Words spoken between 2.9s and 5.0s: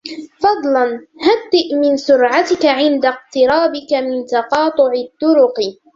اقترابك من تقاطع